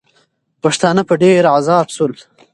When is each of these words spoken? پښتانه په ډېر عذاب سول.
پښتانه 0.63 1.01
په 1.09 1.13
ډېر 1.23 1.41
عذاب 1.55 1.87
سول. 1.95 2.11